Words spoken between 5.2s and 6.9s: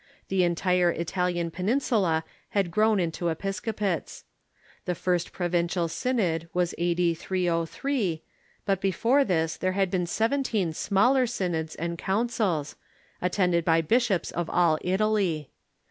provincial synod was